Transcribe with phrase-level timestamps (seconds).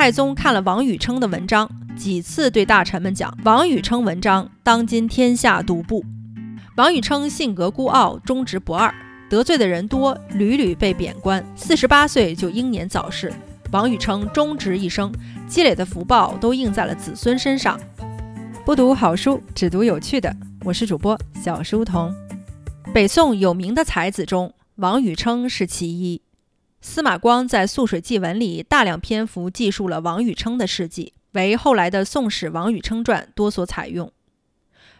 [0.00, 6.02] 太宗看了王禹称的文章，几次对大臣们讲：“王禹称文章，当今天下独步。”
[6.78, 8.90] 王禹称性格孤傲，忠直不二，
[9.28, 11.44] 得罪的人多，屡屡被贬官。
[11.54, 13.30] 四十八岁就英年早逝。
[13.72, 15.12] 王禹称忠直一生，
[15.46, 17.78] 积累的福报都印在了子孙身上。
[18.64, 20.34] 不读好书，只读有趣的。
[20.64, 21.14] 我是主播
[21.44, 22.10] 小书童。
[22.94, 26.22] 北宋有名的才子中，王禹称是其一。
[26.82, 34.10] 司马光在《素水记文》里大量篇幅记述了王禹称的事迹，为后来的《宋史·王禹称传》多所采用。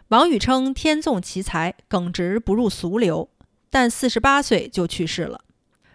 [0.09, 3.29] 王禹称天纵奇才，耿直不入俗流，
[3.71, 5.43] 但四十八岁就去世了。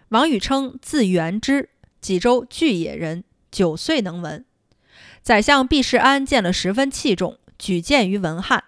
[0.09, 1.69] 王禹称字元之，
[2.01, 4.43] 济州巨野人，九岁能文。
[5.21, 8.63] 宰相毕世安见了十分器重，举荐于文翰。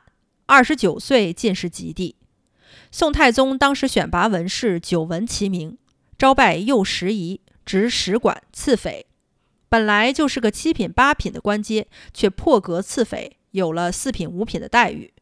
[0.46, 2.16] 二十九岁进士及第。
[2.92, 5.78] 宋太宗当时选拔文士，久闻其名。
[6.20, 9.06] 招拜右拾遗，执使馆，赐匪。
[9.70, 15.14] 本来就是个七品八品的官阶，却破格赐匪，有了四品五品的待遇。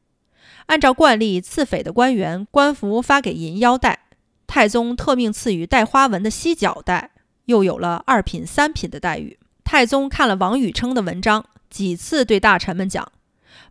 [0.65, 4.07] 按照惯例，赐匪的官员官服发给银腰带，
[4.47, 7.11] 太宗特命赐予带花纹的犀角带，
[7.45, 9.37] 又有了二品三品的待遇。
[9.63, 13.11] 太宗看了王禹称的文章，几次对大臣们讲：“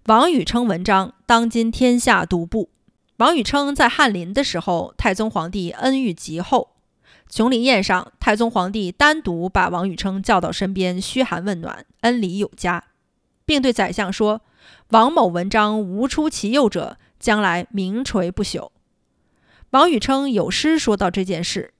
[0.06, 2.70] 王禹称文章，当今天下独步。”
[3.18, 6.75] 王禹称在翰林的时候，太宗皇帝恩遇极厚。
[7.28, 12.84] 琼林宴上，太宗皇帝单独把王宇称叫到身边，嘘寒问暖，恩礼有加，
[13.44, 14.42] 并对宰相说
[14.90, 18.70] ：“王某文章无出其右者，将来名垂不朽。”
[19.70, 21.74] 王宇称有诗说到这件事：“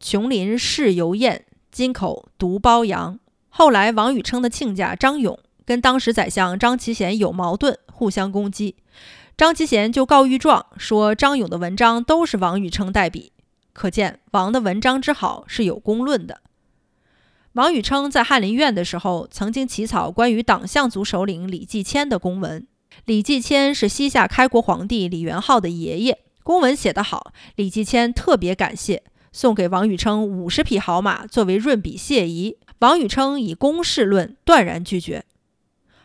[0.00, 3.18] 琼林事犹宴，金口独褒扬。”
[3.48, 8.76] 后来，王宇称的亲家张勇跟当时宰相张其贤有矛盾，互相攻击，
[9.36, 13.32] 张其贤就告御状说张勇的文章都是王宇称代笔。
[13.80, 16.42] 可见王的文章之好是有公论的。
[17.54, 22.66] 王宇称在翰林院的时候，曾经起草关于党项族首领李继迁的公文。
[23.06, 29.02] 李继迁是西夏开国皇帝李元昊的爷爷，公文写得好，李继迁特别感谢，
[29.32, 32.58] 送给王宇称五十匹好马作为润笔谢仪。
[32.80, 35.24] 王宇称以公事论，断然拒绝。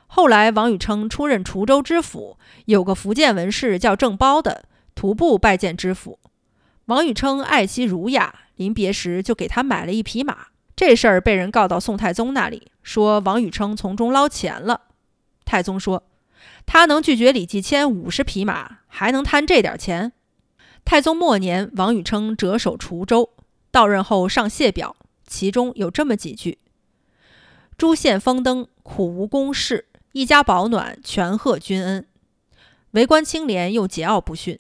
[0.08, 2.38] 后来王宇称出任滁州知府，
[2.68, 4.64] 有个福建文士叫郑包的，
[4.96, 6.20] 徒步拜见知府。
[6.86, 10.48] 王宇称爱妻儒雅，临别时就给他买了一匹马。
[10.76, 14.82] 这事儿被人告到宋太宗那里，说王宇称从中捞钱了。
[15.46, 16.04] 太宗说
[16.68, 20.12] ：“他能拒绝李继迁五十匹马，还能贪这点钱？”
[20.86, 23.32] 太宗末年，王宇称谪守滁州，
[23.72, 26.60] 到任后上谢表，其中有这么几句
[27.78, 32.06] ：“诸县封登，苦无公事；一家保暖，全贺君恩。
[32.92, 34.60] 为官清廉，又桀骜不驯。”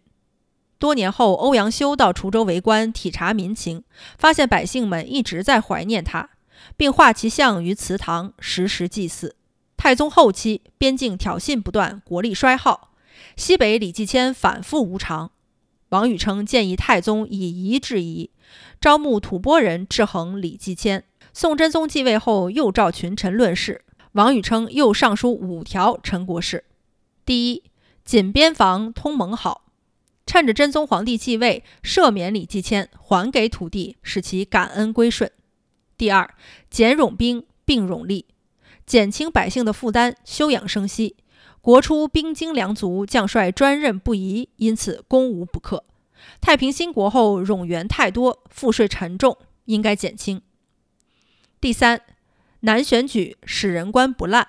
[0.85, 3.83] 多年后，欧阳修到滁州为官，体察民情，
[4.19, 6.29] 发现百姓们一直在怀念他，
[6.77, 9.35] 并画其像于祠堂，时时祭祀。
[9.75, 12.91] 太宗后期，边境挑衅不断，国力衰耗，
[13.35, 15.31] 西北李继迁反复无常。
[15.89, 18.29] 王禹称建议太宗以夷制夷，
[18.79, 21.03] 招募吐蕃人制衡李继迁。
[21.33, 23.83] 宋真宗继位后，又召群臣论事。
[24.11, 26.63] 王禹称又上书五条陈国事：
[27.25, 27.63] 第一，
[28.03, 29.64] 紧边防，通盟好。
[30.25, 35.31] 趁着真宗皇帝继位，赦免李继迁，还给土地，使其感恩归顺。
[35.97, 36.33] 第二，
[36.69, 38.25] 减冗兵，并冗吏，
[38.85, 41.15] 减轻百姓的负担，休养生息。
[41.61, 45.85] 国初兵精粮足，将帅专任不移，因此攻无不克。
[46.41, 50.41] 太平兴国后，冗员太多，赋税沉重，应该减轻。
[51.61, 52.01] 第三，
[52.61, 54.47] 难选举，使人官不滥。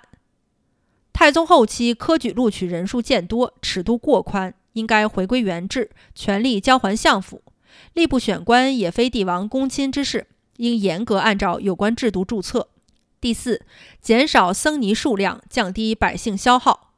[1.12, 4.54] 太宗后期科举录取人数渐多，尺度过宽。
[4.76, 7.42] 应该回归原制，权力交还相府。
[7.94, 10.26] 吏部选官也非帝王公亲之事，
[10.58, 12.68] 应严格按照有关制度注册。
[13.18, 13.62] 第四，
[14.02, 16.92] 减少僧尼数量，降低百姓消耗。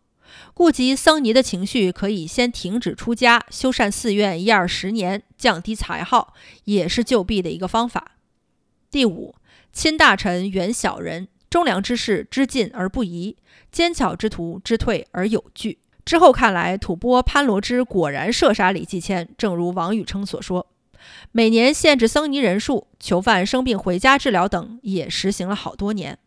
[0.52, 6.34] 顾及僧尼的情绪，可以先停止出家，修缮寺院一二十年，降低财耗，
[6.64, 8.16] 也是救弊的一个方法。
[8.90, 9.36] 第五，
[9.72, 13.36] 亲大臣远小人，忠良之士知进而不疑，
[13.70, 15.78] 奸巧之徒知退而有据。
[16.08, 20.66] 之后看来，吐蕃潘罗支果然射杀李继迁，正如王宇称所说。
[21.32, 26.18] 每年限制僧尼人数，囚犯生病回家治疗等，也实行了好多年。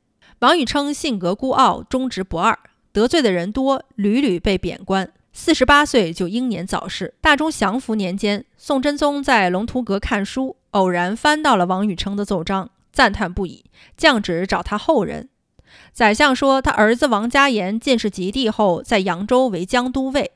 [0.41, 2.59] 王宇称性格孤傲，忠直不二，
[2.91, 5.11] 得罪的人多，屡屡被贬官。
[5.33, 7.15] 四十八岁就英年早逝。
[7.19, 13.65] 大中祥符年间，宋真宗在龙图阁看书，偶然翻到了王宇称的奏章，赞叹不已，
[13.97, 15.29] 降旨找他后人。
[15.93, 20.31] 宰相说，他儿子王家言进士及第后，在扬州为江都尉，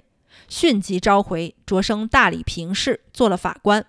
[0.47, 3.85] 迅即召回，擢升大理平事，做了法官。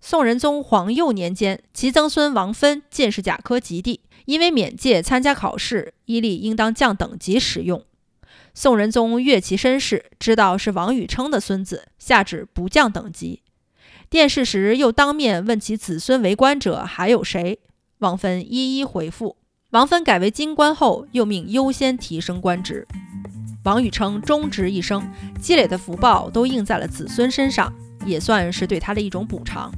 [0.00, 7.84] 宋仁宗皇佑年间，其曾孙王芬进士甲科及第，因为免届参加考试，依例应当降等级使用。
[8.52, 13.42] 宋仁宗阅其身世，知道是王宇称的孙子，下旨不降等级。
[14.10, 17.60] 殿试时又当面问其子孙为官者还有谁，
[17.98, 19.36] 王芬一一回复。
[19.72, 22.86] 王芬改为京官后，又命优先提升官职。
[23.64, 25.02] 王宇称忠直一生，
[25.40, 27.72] 积累的福报都应在了子孙身上。
[28.04, 29.72] 也算是对他的一种补偿。